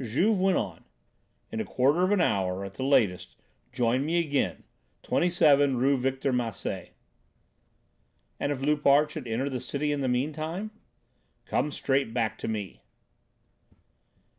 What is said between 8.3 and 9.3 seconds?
"And if Loupart should